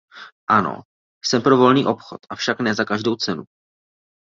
[0.49, 0.81] Ano,
[1.25, 3.43] jsem pro volný obchod, avšak ne za každou cenu!